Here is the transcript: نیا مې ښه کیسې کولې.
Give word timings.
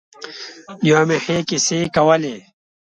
نیا 0.83 0.99
مې 1.07 1.17
ښه 1.23 1.35
کیسې 1.49 1.79
کولې. 1.95 2.35